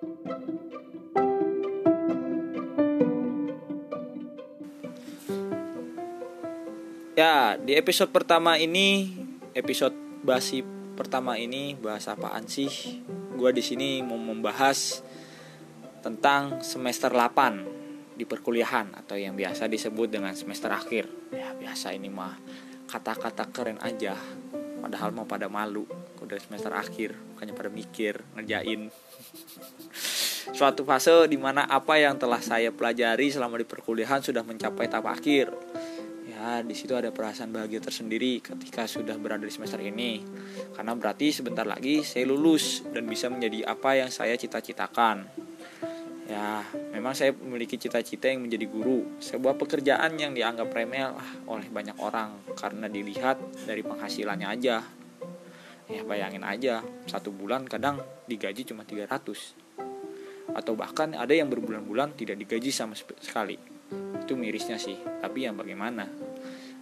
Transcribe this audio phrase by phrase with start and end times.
[0.00, 0.08] Ya,
[7.60, 9.12] di episode pertama ini,
[9.52, 9.92] episode
[10.24, 10.64] basi
[10.96, 13.04] pertama ini bahas apaan sih?
[13.36, 15.04] Gua di sini mau membahas
[16.00, 21.12] tentang semester 8 di perkuliahan atau yang biasa disebut dengan semester akhir.
[21.28, 22.40] Ya, biasa ini mah
[22.88, 24.16] kata-kata keren aja.
[24.80, 25.84] Padahal mau pada malu
[26.30, 28.86] udah semester akhir, bukannya pada mikir ngerjain.
[30.48, 35.12] Suatu fase di mana apa yang telah saya pelajari selama di perkuliahan sudah mencapai tahap
[35.12, 35.52] akhir.
[36.24, 40.24] Ya di situ ada perasaan bahagia tersendiri ketika sudah berada di semester ini.
[40.72, 45.28] Karena berarti sebentar lagi saya lulus dan bisa menjadi apa yang saya cita-citakan.
[46.24, 46.64] Ya
[46.96, 49.20] memang saya memiliki cita-cita yang menjadi guru.
[49.20, 51.12] Sebuah pekerjaan yang dianggap remeh
[51.44, 52.40] oleh banyak orang.
[52.56, 53.36] Karena dilihat
[53.68, 54.80] dari penghasilannya aja.
[55.90, 57.98] Ya bayangin aja satu bulan kadang
[58.30, 59.69] digaji cuma 300
[60.54, 63.58] atau bahkan ada yang berbulan-bulan tidak digaji sama sekali.
[64.22, 66.06] Itu mirisnya sih tapi yang bagaimana?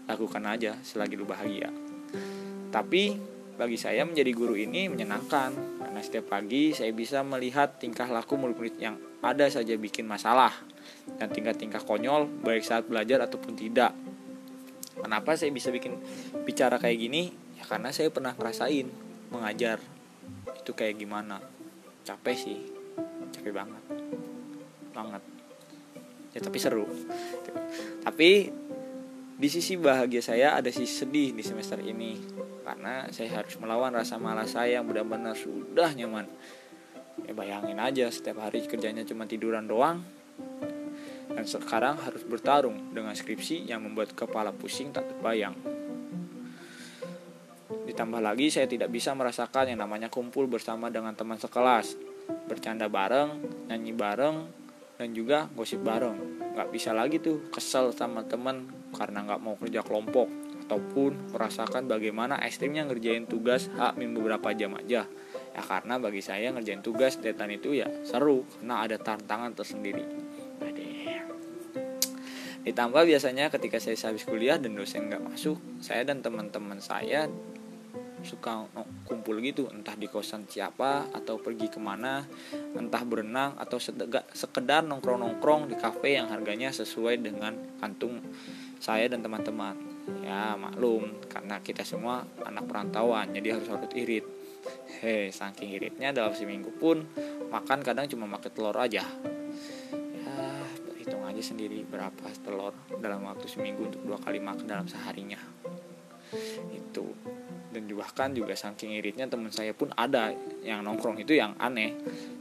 [0.08, 1.68] Lakukan aja selagi lu bahagia.
[2.68, 3.16] Tapi
[3.58, 8.76] bagi saya menjadi guru ini menyenangkan karena setiap pagi saya bisa melihat tingkah laku murid-murid
[8.78, 10.54] yang ada saja bikin masalah
[11.18, 13.92] dan tingkah-tingkah konyol baik saat belajar ataupun tidak.
[14.98, 15.98] Kenapa saya bisa bikin
[16.46, 17.34] bicara kayak gini?
[17.58, 18.86] Ya karena saya pernah ngerasain
[19.34, 19.82] mengajar.
[20.62, 21.42] Itu kayak gimana?
[22.06, 22.77] Capek sih
[23.32, 23.82] capek banget.
[24.92, 25.22] Banget.
[26.36, 26.86] Ya tapi seru.
[28.04, 28.30] Tapi
[29.38, 32.18] di sisi bahagia saya ada sisi sedih di semester ini.
[32.66, 36.28] Karena saya harus melawan rasa malas saya yang benar-benar sudah nyaman.
[37.24, 40.04] Ya bayangin aja setiap hari kerjanya cuma tiduran doang.
[41.32, 45.54] Dan sekarang harus bertarung dengan skripsi yang membuat kepala pusing tak terbayang.
[47.88, 51.96] Ditambah lagi saya tidak bisa merasakan yang namanya kumpul bersama dengan teman sekelas,
[52.48, 54.36] bercanda bareng, nyanyi bareng,
[54.98, 56.16] dan juga gosip bareng.
[56.58, 60.26] Gak bisa lagi tuh kesel sama teman karena nggak mau kerja kelompok.
[60.68, 65.08] Ataupun merasakan bagaimana ekstrimnya ngerjain tugas min beberapa jam aja.
[65.56, 70.04] Ya karena bagi saya ngerjain tugas deadline itu ya seru karena ada tantangan tersendiri.
[72.68, 77.24] Ditambah biasanya ketika saya habis kuliah dan dosen nggak masuk saya dan teman-teman saya
[78.26, 78.66] suka
[79.06, 82.26] kumpul gitu entah di kosan siapa atau pergi ke mana
[82.74, 83.78] entah berenang atau
[84.34, 88.22] sekedar nongkrong-nongkrong di kafe yang harganya sesuai dengan kantung
[88.78, 89.74] saya dan teman-teman.
[90.24, 94.24] Ya maklum karena kita semua anak perantauan jadi harus harus irit.
[95.00, 97.06] Hei saking iritnya dalam seminggu pun
[97.48, 99.04] makan kadang cuma makan telur aja.
[99.94, 100.46] Ya
[100.98, 105.38] hitung aja sendiri berapa telur dalam waktu seminggu untuk dua kali makan dalam seharinya
[106.72, 107.06] itu.
[107.68, 110.32] Dan bahkan juga saking iritnya teman saya pun ada
[110.64, 111.92] yang nongkrong itu yang aneh.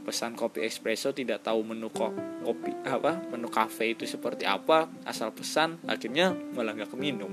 [0.02, 5.28] Pesan kopi espresso tidak tahu menu kok kopi apa menu kafe itu seperti apa asal
[5.36, 7.28] pesan akhirnya malah nggak keminum.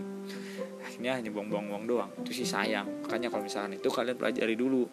[0.83, 2.11] Akhirnya hanya buang-buang uang doang.
[2.19, 3.07] Itu sih sayang.
[3.07, 4.83] Makanya kalau misalkan itu kalian pelajari dulu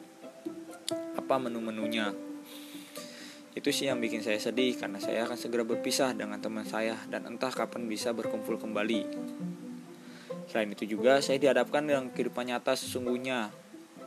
[1.18, 2.14] apa menu-menunya.
[3.52, 7.28] Itu sih yang bikin saya sedih karena saya akan segera berpisah dengan teman saya dan
[7.28, 9.04] entah kapan bisa berkumpul kembali
[10.52, 13.48] Selain itu juga saya dihadapkan dengan kehidupan nyata sesungguhnya.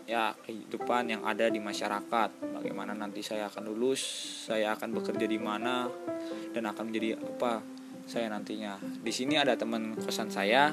[0.05, 2.29] Ya kehidupan yang ada di masyarakat.
[2.53, 4.05] Bagaimana nanti saya akan lulus
[4.45, 5.89] saya akan bekerja di mana
[6.53, 7.65] dan akan menjadi apa
[8.05, 8.77] saya nantinya.
[8.77, 10.69] Di sini ada teman kosan saya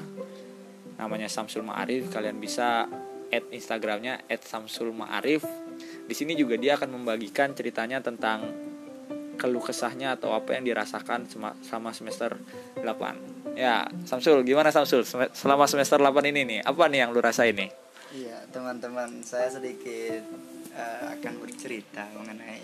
[1.01, 2.13] namanya Samsul Ma'arif.
[2.13, 2.85] Kalian bisa
[3.33, 5.41] add instagramnya add Samsul Ma'arif.
[6.05, 8.62] Di sini juga dia akan membagikan ceritanya tentang
[9.39, 11.25] keluh kesahnya atau apa yang dirasakan
[11.61, 12.37] sama semester
[12.81, 15.05] 8 Ya, Samsul, gimana Samsul?
[15.05, 17.69] Selama semester 8 ini nih, apa nih yang lu rasain nih?
[18.09, 20.25] Iya, teman-teman, saya sedikit
[20.73, 22.61] uh, akan bercerita mengenai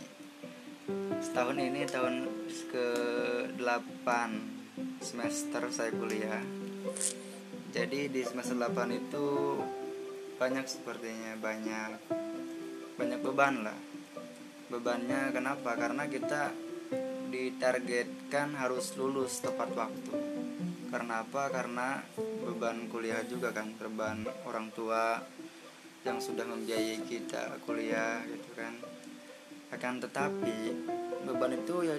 [1.21, 2.25] setahun ini tahun
[2.73, 4.07] ke-8
[5.05, 6.41] semester saya kuliah.
[7.69, 9.27] Jadi di semester 8 itu
[10.41, 12.01] banyak sepertinya banyak
[12.97, 13.77] banyak beban lah.
[14.69, 15.33] Bebannya.
[15.33, 15.73] Kenapa?
[15.73, 16.53] Karena kita
[17.33, 20.13] ditargetkan harus lulus tepat waktu.
[20.93, 21.49] Karena apa?
[21.49, 22.01] Karena
[22.45, 25.21] beban kuliah juga kan beban orang tua
[26.05, 28.73] yang sudah membiayai kita kuliah gitu kan.
[29.73, 30.73] Akan tetapi
[31.25, 31.97] beban itu ya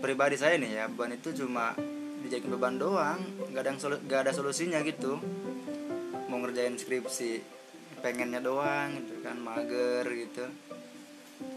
[0.00, 1.76] pribadi saya nih ya beban itu cuma
[2.24, 3.20] dijadikan beban doang.
[3.52, 5.20] Nggak ada solu, gak ada solusinya gitu.
[6.28, 7.40] Mau ngerjain skripsi
[8.00, 10.50] pengennya doang gitu kan mager gitu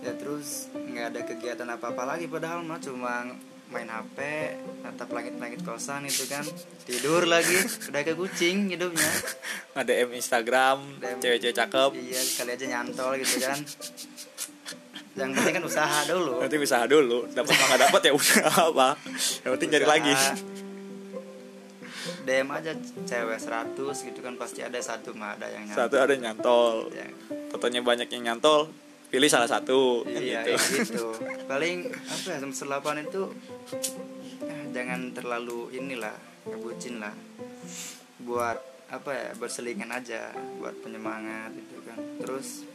[0.05, 3.25] ya terus nggak ada kegiatan apa apa lagi padahal mah cuma
[3.73, 4.17] main HP
[4.85, 6.45] natap langit-langit kosan itu kan.
[6.85, 7.57] Tidur lagi
[7.89, 9.09] udah ke kucing hidupnya.
[9.81, 11.89] Ada M Instagram cewek-cewek cakep.
[11.97, 13.57] Iya sekali aja nyantol gitu kan.
[15.17, 16.45] Yang penting kan usaha dulu.
[16.45, 17.25] Nanti usaha dulu.
[17.33, 18.87] Dapat nggak dapat ya udah apa
[19.41, 20.13] yang penting cari lagi.
[22.25, 22.73] DM aja
[23.05, 25.77] cewek 100 gitu kan pasti ada satu mah ada yang nyantol.
[25.77, 26.73] satu ada yang nyantol.
[26.93, 27.05] Ya,
[27.49, 28.69] fotonya banyak yang nyantol
[29.15, 30.59] pilih salah satu kan iya gitu.
[30.83, 31.07] gitu.
[31.47, 33.31] Paling apa ya semester 8 itu
[34.43, 36.11] eh, jangan terlalu inilah
[36.43, 37.15] ngebucin lah.
[38.19, 38.59] Buat
[38.91, 41.95] apa ya berselingan aja buat penyemangat gitu kan.
[42.19, 42.67] Terus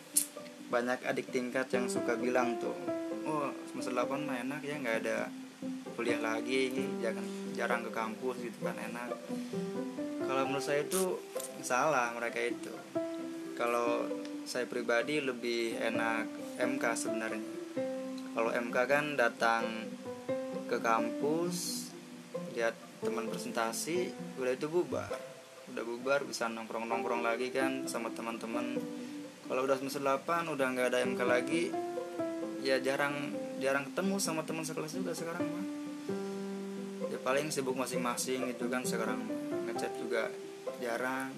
[0.72, 2.72] banyak adik tingkat yang suka bilang tuh
[3.28, 5.28] oh semester 8 mah enak ya nggak ada
[5.92, 6.72] kuliah lagi
[7.04, 9.12] jangan jarang ke kampus gitu kan enak.
[10.24, 11.20] Kalau menurut saya itu
[11.60, 12.72] salah mereka itu.
[13.60, 14.08] Kalau
[14.50, 16.26] saya pribadi lebih enak
[16.58, 17.38] MK sebenarnya.
[18.34, 19.86] Kalau MK kan datang
[20.66, 21.86] ke kampus
[22.58, 24.10] lihat teman presentasi
[24.42, 25.06] udah itu bubar.
[25.70, 28.74] Udah bubar bisa nongkrong nongkrong lagi kan sama teman-teman.
[29.46, 31.70] Kalau udah semester 8 udah nggak ada MK lagi
[32.66, 33.30] ya jarang
[33.62, 35.66] jarang ketemu sama teman sekelas juga sekarang mah.
[37.06, 39.22] Ya paling sibuk masing-masing gitu kan sekarang.
[39.70, 40.26] Ngechat juga
[40.82, 41.30] jarang.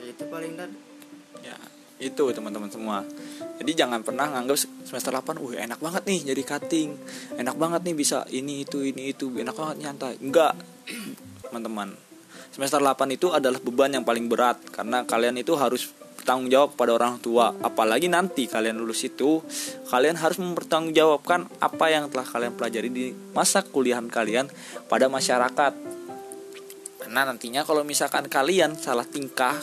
[0.00, 0.72] Ya itu paling dan
[1.42, 1.56] ya
[2.02, 3.06] itu teman-teman semua.
[3.62, 6.90] Jadi jangan pernah nganggap semester 8 wih enak banget nih jadi cutting.
[7.38, 9.30] Enak banget nih bisa ini itu ini itu.
[9.30, 10.18] Enak banget nyantai.
[10.18, 10.58] Enggak
[11.46, 11.94] teman-teman.
[12.50, 15.88] Semester 8 itu adalah beban yang paling berat karena kalian itu harus
[16.20, 17.54] bertanggung jawab pada orang tua.
[17.62, 19.40] Apalagi nanti kalian lulus itu
[19.88, 24.50] kalian harus mempertanggungjawabkan apa yang telah kalian pelajari di masa kuliahan kalian
[24.90, 25.72] pada masyarakat.
[27.02, 29.56] Karena nantinya kalau misalkan kalian salah tingkah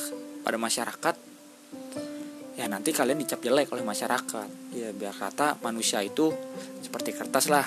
[0.43, 1.28] pada masyarakat
[2.59, 4.75] ya nanti kalian dicap jelek oleh masyarakat.
[4.75, 6.35] Ya biar kata manusia itu
[6.83, 7.63] seperti kertas lah.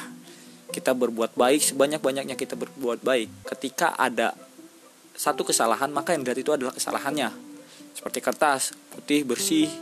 [0.69, 3.49] Kita berbuat baik sebanyak-banyaknya kita berbuat baik.
[3.49, 4.37] Ketika ada
[5.17, 7.33] satu kesalahan maka yang dari itu adalah kesalahannya.
[7.97, 9.73] Seperti kertas putih bersih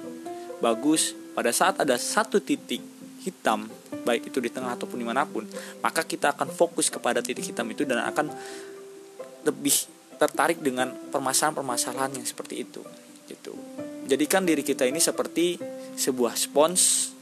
[0.62, 1.18] bagus.
[1.34, 2.82] Pada saat ada satu titik
[3.26, 3.66] hitam
[4.06, 5.44] baik itu di tengah ataupun di mana pun
[5.84, 8.32] maka kita akan fokus kepada titik hitam itu dan akan
[9.44, 9.76] lebih
[10.16, 12.82] tertarik dengan permasalahan-permasalahan yang seperti itu.
[13.26, 15.54] Gitu jadikan diri kita ini seperti
[15.94, 17.14] sebuah spons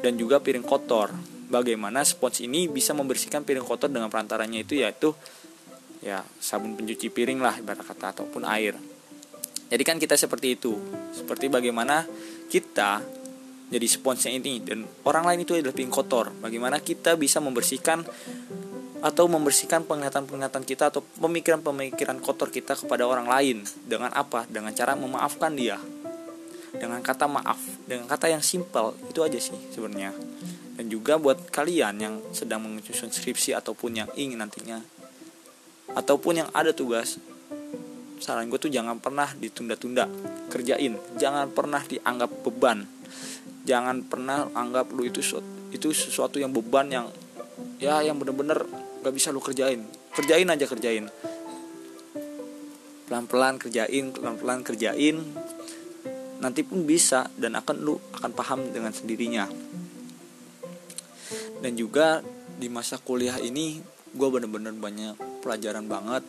[0.00, 1.12] dan juga piring kotor.
[1.52, 5.12] Bagaimana spons ini bisa membersihkan piring kotor dengan perantaranya itu yaitu
[6.00, 8.72] ya sabun pencuci piring lah ibarat kata ataupun air.
[9.68, 10.72] Jadi kan kita seperti itu.
[11.12, 12.08] Seperti bagaimana
[12.48, 13.04] kita
[13.68, 16.32] jadi sponsnya ini dan orang lain itu adalah piring kotor.
[16.40, 18.00] Bagaimana kita bisa membersihkan
[19.02, 24.46] atau membersihkan penglihatan-penglihatan kita atau pemikiran-pemikiran kotor kita kepada orang lain dengan apa?
[24.46, 25.76] Dengan cara memaafkan dia.
[26.72, 30.14] Dengan kata maaf, dengan kata yang simpel, itu aja sih sebenarnya.
[30.78, 34.80] Dan juga buat kalian yang sedang menyusun skripsi ataupun yang ingin nantinya
[35.92, 37.20] ataupun yang ada tugas
[38.22, 40.06] saran gue tuh jangan pernah ditunda-tunda
[40.48, 42.86] kerjain jangan pernah dianggap beban
[43.66, 45.20] jangan pernah anggap lu itu
[45.74, 47.06] itu sesuatu yang beban yang
[47.82, 48.62] ya yang bener-bener
[49.02, 49.82] gak bisa lu kerjain.
[50.14, 51.10] Kerjain aja kerjain.
[53.10, 55.18] Pelan-pelan kerjain pelan-pelan kerjain.
[56.38, 59.50] Nanti pun bisa dan akan lu akan paham dengan sendirinya.
[61.62, 62.22] Dan juga
[62.58, 63.82] di masa kuliah ini
[64.14, 66.22] gue bener-bener banyak pelajaran banget.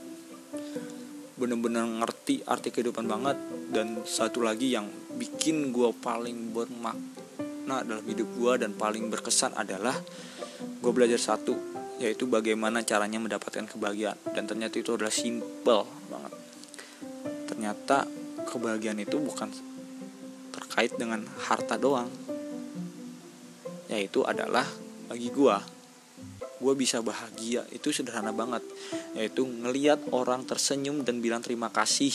[1.37, 3.37] Bener-bener ngerti arti kehidupan banget.
[3.73, 9.97] Dan satu lagi yang bikin gue paling bermakna dalam hidup gue dan paling berkesan adalah
[10.83, 14.17] gue belajar satu yaitu bagaimana caranya mendapatkan kebahagiaan.
[14.33, 16.33] Dan ternyata itu adalah simple banget.
[17.49, 17.97] Ternyata
[18.49, 19.49] kebahagiaan itu bukan
[20.53, 22.09] terkait dengan harta doang.
[23.91, 24.65] Yaitu adalah
[25.09, 25.57] bagi gue
[26.63, 28.63] gue bisa bahagia itu sederhana banget.
[29.13, 32.13] Yaitu ngeliat orang tersenyum dan bilang terima kasih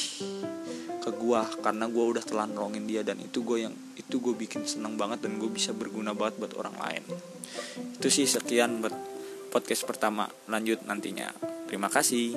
[1.08, 4.68] ke gue karena gue udah telah nolongin dia dan itu gue yang itu gue bikin
[4.68, 7.02] seneng banget dan gue bisa berguna banget buat orang lain.
[7.96, 8.92] Itu sih sekian buat
[9.48, 11.32] podcast pertama lanjut nantinya.
[11.66, 12.36] Terima kasih.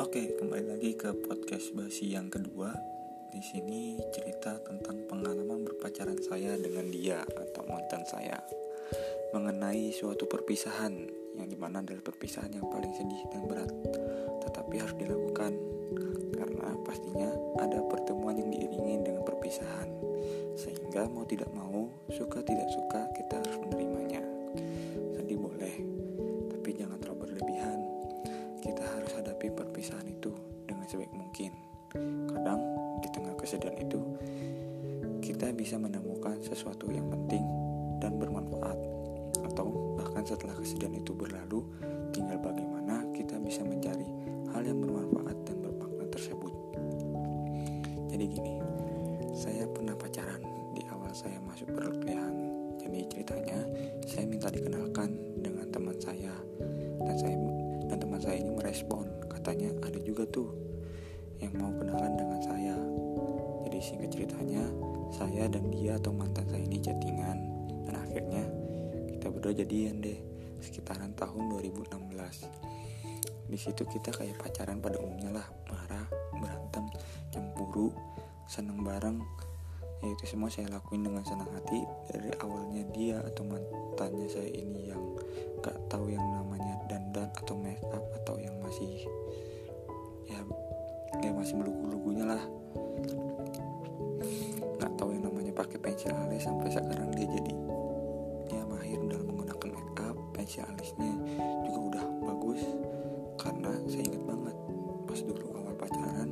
[0.00, 2.72] Oke, kembali lagi ke podcast basi yang kedua.
[3.30, 8.42] Di sini cerita tentang pengalaman berpacaran saya dengan dia atau mantan saya
[9.30, 13.72] mengenai suatu perpisahan yang di mana adalah perpisahan yang paling sedih dan berat,
[14.44, 15.52] tetapi harus dilakukan
[16.36, 17.30] karena pastinya
[17.60, 19.88] ada pertemuan yang diiringi dengan perpisahan,
[20.54, 24.22] sehingga mau tidak mau, suka tidak suka kita harus menerimanya.
[25.16, 25.74] Sedih boleh,
[26.52, 27.78] tapi jangan terlalu berlebihan
[28.60, 30.30] kita harus hadapi perpisahan itu
[30.68, 31.52] dengan sebaik mungkin.
[32.30, 32.60] Kadang
[33.02, 34.00] di tengah kesedihan itu
[35.24, 37.49] kita bisa menemukan sesuatu yang penting
[40.20, 41.64] bahkan setelah kesedihan itu berlalu
[42.12, 44.04] tinggal bagaimana kita bisa mencari
[44.52, 46.52] hal yang bermanfaat dan bermakna tersebut.
[48.12, 48.60] Jadi gini
[49.32, 50.44] saya pernah pacaran.
[50.76, 52.36] Di awal saya masuk perkuliahan.
[52.76, 53.64] Jadi ceritanya
[54.04, 55.08] saya minta dikenalkan
[55.40, 56.36] dengan teman saya.
[57.00, 57.36] Dan saya
[57.88, 59.08] dan teman saya ini merespon.
[59.24, 60.52] Katanya ada juga tuh
[61.40, 62.76] yang mau kenalan dengan saya.
[63.64, 64.68] Jadi singkat ceritanya
[65.16, 67.40] saya dan dia atau mantan saya ini chattingan.
[67.88, 68.59] Dan akhirnya
[69.30, 70.18] kita berdua jadian deh
[70.58, 76.02] sekitaran tahun 2016 di situ kita kayak pacaran pada umumnya lah marah
[76.34, 76.90] berantem
[77.30, 77.94] cemburu
[78.50, 79.22] seneng bareng.
[80.02, 81.86] Ya itu semua saya lakuin dengan senang hati.
[82.10, 85.14] Dari awalnya dia atau mantannya saya ini yang
[85.62, 89.06] gak tahu yang namanya dandan atau make up atau yang masih
[90.26, 90.42] ya
[91.22, 92.42] ya masih melugu-lugunya lah.
[94.74, 97.69] Nggak tahu yang namanya pakai pensil alis sampai sekarang dia jadi
[100.50, 101.14] pensil alisnya
[101.62, 102.58] juga udah bagus
[103.38, 104.56] karena saya ingat banget
[105.06, 106.30] pas dulu awal pacaran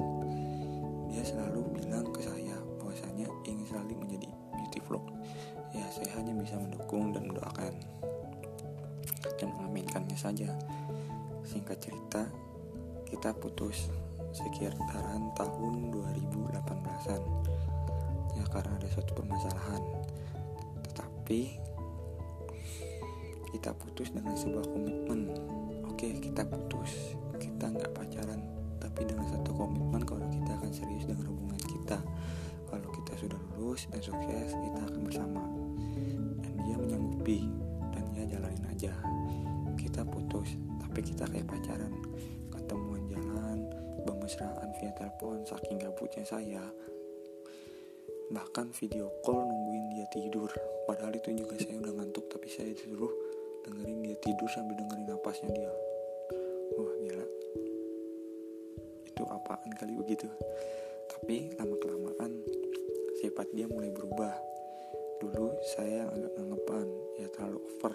[1.07, 4.27] dia selalu bilang ke saya bahwasanya ingin selalu menjadi
[4.59, 5.07] beauty vlog.
[5.71, 7.75] Ya saya hanya bisa mendukung dan mendoakan.
[9.39, 10.51] Dan mengaminkannya saja.
[11.47, 12.27] Singkat cerita
[13.07, 13.87] kita putus
[14.35, 17.23] sekitaran tahun 2018an
[18.35, 19.83] ya karena ada suatu permasalahan.
[20.91, 21.68] Tetapi
[23.49, 25.33] kita putus dengan sebuah komitmen.
[25.89, 28.43] Oke kita putus kita nggak pacaran
[28.79, 31.99] tapi dengan satu komitmen kalau kita akan serius dengan hubungan kita.
[32.69, 35.43] Kalau kita sudah lulus dan sukses kita akan bersama.
[36.39, 37.47] Dan dia menyanggupi
[37.95, 38.93] dan dia jalanin aja.
[39.75, 41.95] Kita putus tapi kita kayak pacaran.
[42.53, 43.59] Ketemuan jalan
[44.07, 46.63] bermesraan via telepon saking gabutnya saya.
[48.29, 50.51] Bahkan video call nungguin dia tidur.
[50.85, 53.28] Padahal itu juga saya udah ngantuk tapi saya disuruh
[53.67, 55.73] dengerin dia tidur sambil dengerin napasnya dia.
[56.79, 57.27] Wah gila.
[59.09, 60.29] Itu apaan kali begitu?
[61.09, 62.33] Tapi lama kelamaan
[63.19, 64.35] sifat dia mulai berubah.
[65.19, 66.87] Dulu saya agak ngangepan
[67.19, 67.95] ya terlalu over.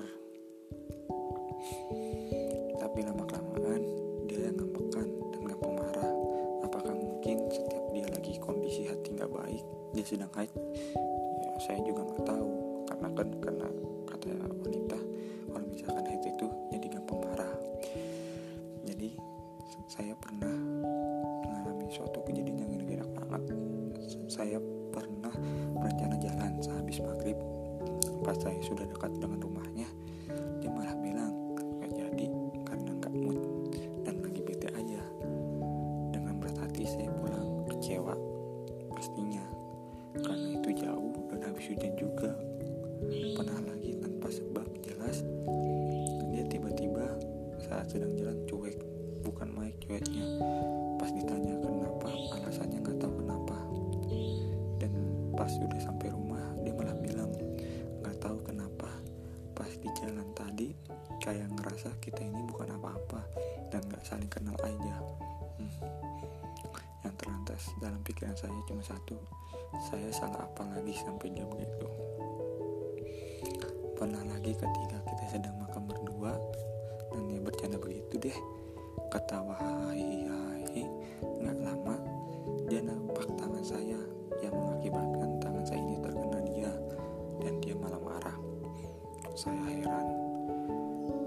[2.76, 3.82] Tapi lama kelamaan
[4.28, 6.14] dia yang ngambekan dan gampang marah
[6.68, 9.64] apakah mungkin setiap dia lagi kondisi hati nggak baik
[9.96, 10.52] dia sedang haid?
[11.40, 12.52] Ya saya juga nggak tahu.
[12.84, 13.68] Karena kan karena
[14.10, 14.83] kata wanita
[20.14, 20.58] saya pernah
[21.42, 23.58] mengalami suatu kejadian yang gila banget.
[24.30, 24.62] Saya
[24.94, 25.34] pernah
[25.74, 27.34] berencana jalan sehabis maghrib.
[28.22, 29.90] Pas saya sudah dekat dengan rumahnya
[55.34, 57.30] pas sudah sampai rumah dia malah bilang
[58.02, 58.90] nggak tahu kenapa
[59.58, 60.74] pas di jalan tadi
[61.22, 63.22] kayak ngerasa kita ini bukan apa-apa
[63.74, 64.96] dan nggak saling kenal aja
[65.58, 65.74] hmm.
[67.06, 69.18] yang terlantas dalam pikiran saya cuma satu
[69.90, 71.88] saya salah apa lagi sampai dia begitu
[73.98, 76.36] pernah lagi ketika kita sedang makan berdua
[77.14, 78.38] dan dia bercanda begitu deh
[79.10, 79.56] ketawa
[79.90, 80.84] hai hai
[81.22, 82.03] nggak lama
[89.34, 90.08] saya heran.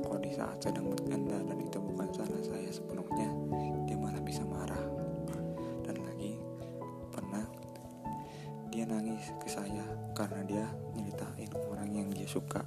[0.07, 3.29] Kok di saat sedang bercanda dan itu bukan salah saya sepenuhnya
[3.91, 4.87] dia malah bisa marah.
[5.83, 6.39] Dan lagi
[7.11, 7.43] pernah
[8.71, 9.83] dia nangis ke saya
[10.15, 12.63] karena dia nyeritain orang yang dia suka.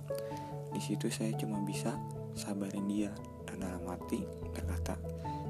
[0.76, 1.96] Di situ saya cuma bisa
[2.36, 3.12] sabarin dia
[3.48, 5.00] dan dalam hati berkata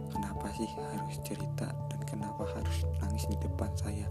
[0.09, 4.07] kenapa sih harus cerita dan kenapa harus nangis di depan saya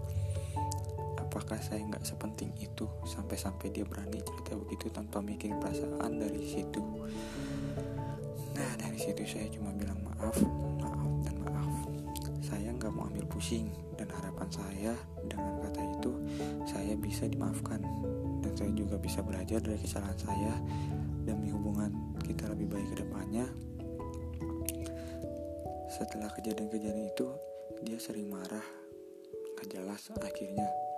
[1.39, 6.83] apakah saya nggak sepenting itu sampai-sampai dia berani cerita begitu tanpa mikir perasaan dari situ?
[8.59, 10.35] Nah dari situ saya cuma bilang maaf
[10.83, 11.87] maaf dan maaf.
[12.43, 14.91] Saya nggak mau ambil pusing dan harapan saya
[15.31, 16.11] dengan kata itu
[16.67, 17.87] saya bisa dimaafkan.
[18.43, 20.59] Dan saya juga bisa belajar dari kesalahan saya
[21.23, 23.47] demi hubungan kita lebih baik ke depannya.
[25.87, 27.31] Setelah kejadian-kejadian itu
[27.87, 28.67] dia sering marah
[29.55, 30.88] gak jelas akhirnya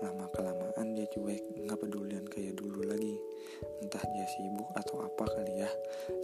[0.00, 3.20] lama kelamaan dia cuek nggak pedulian kayak dulu lagi.
[3.84, 5.70] Entah dia sibuk atau apa kali ya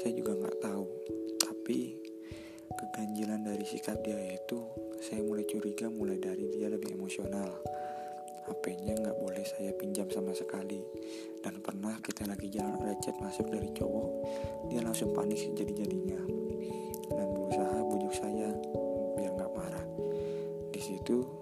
[0.01, 0.87] saya juga nggak tahu.
[1.43, 1.79] Tapi
[2.79, 4.65] keganjilan dari sikap dia itu
[5.05, 7.53] saya mulai curiga mulai dari dia lebih emosional.
[8.49, 10.81] HP-nya nggak boleh saya pinjam sama sekali.
[11.45, 14.11] Dan pernah kita lagi jalan ada chat masuk dari cowok
[14.73, 16.21] dia langsung panik jadi-jadinya
[17.09, 18.49] dan berusaha bujuk saya
[19.17, 19.87] biar nggak marah.
[20.73, 21.38] Di situ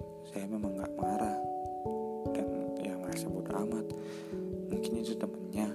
[3.64, 3.86] amat
[4.68, 5.68] mungkin itu temennya.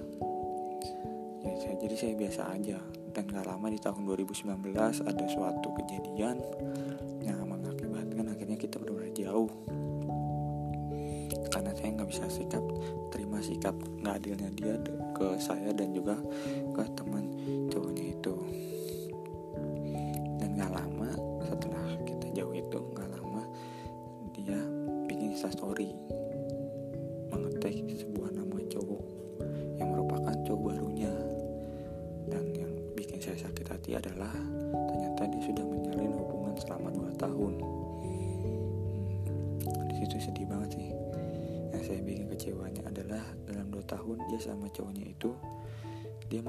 [1.42, 2.78] Ya saya jadi saya biasa aja.
[3.12, 4.72] Dan gak lama di tahun 2019
[5.04, 6.40] ada suatu kejadian
[7.20, 9.52] yang mengakibatkan akhirnya kita benar-benar jauh.
[11.52, 12.64] Karena saya nggak bisa sikap
[13.12, 14.74] terima sikap nggak adilnya dia
[15.12, 16.16] ke saya dan juga
[16.72, 17.28] ke teman
[17.68, 17.91] cowoknya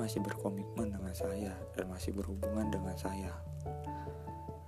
[0.03, 3.31] masih berkomitmen dengan saya dan masih berhubungan dengan saya.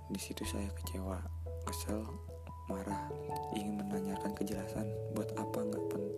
[0.08, 1.20] Di situ saya kecewa
[1.68, 2.08] kesel
[2.72, 3.12] marah
[3.52, 6.16] ingin menanyakan kejelasan buat apa nggak penting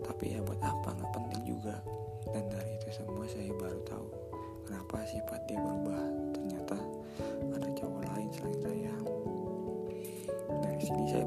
[0.00, 1.76] tapi ya buat apa nggak penting juga.
[2.32, 4.08] Dan dari itu semua saya baru tahu
[4.64, 6.02] kenapa sifat dia berubah.
[6.32, 6.76] Ternyata
[7.52, 8.94] ada cowok lain selain saya.
[10.64, 11.24] Dari sini saya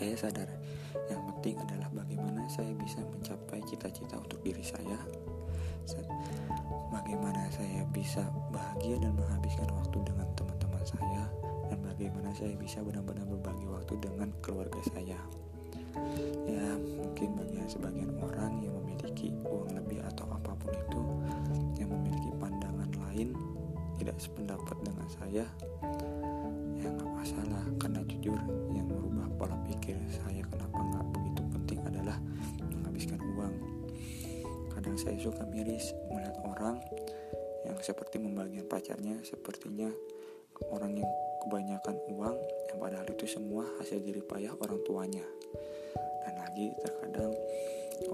[0.00, 0.48] saya sadar.
[1.12, 4.96] Yang penting adalah bagaimana saya bisa mencapai cita-cita untuk diri saya.
[6.88, 11.28] Bagaimana saya bisa bahagia dan menghabiskan waktu dengan teman-teman saya.
[11.68, 15.20] Dan bagaimana saya bisa benar-benar berbagi waktu dengan keluarga saya.
[16.48, 21.02] Ya mungkin bagi sebagian orang yang memiliki uang lebih atau apa pun itu
[21.76, 23.36] yang memiliki pandangan lain
[24.00, 25.44] tidak sependapat dengan saya
[26.80, 27.64] ya nggak masalah.
[27.76, 28.40] Karena jujur
[29.90, 32.16] pola pikir saya kenapa nggak begitu penting adalah
[32.62, 33.54] menghabiskan uang.
[34.70, 36.78] Kadang saya suka miris melihat orang
[37.66, 39.90] yang seperti membagian pacarnya sepertinya
[40.70, 41.10] orang yang
[41.42, 42.36] kebanyakan uang
[42.70, 45.26] yang padahal itu semua hasil jerih payah orang tuanya.
[46.22, 47.34] Dan lagi terkadang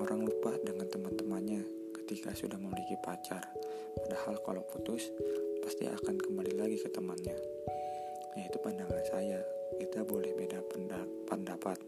[0.01, 1.63] orang lupa dengan teman-temannya
[1.93, 3.45] ketika sudah memiliki pacar.
[4.01, 5.13] Padahal kalau putus
[5.61, 7.37] pasti akan kembali lagi ke temannya.
[8.37, 10.63] Yaitu pandangan saya kita boleh beda
[11.27, 11.79] pendapat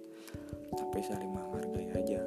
[0.75, 2.21] tapi saling menghargai aja